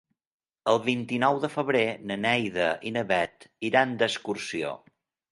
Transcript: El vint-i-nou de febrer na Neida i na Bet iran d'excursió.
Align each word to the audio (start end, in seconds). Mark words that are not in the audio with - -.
El 0.71 0.79
vint-i-nou 0.85 1.35
de 1.43 1.49
febrer 1.55 1.83
na 2.11 2.17
Neida 2.21 2.69
i 2.91 2.93
na 2.95 3.03
Bet 3.11 3.45
iran 3.69 3.93
d'excursió. 4.01 4.73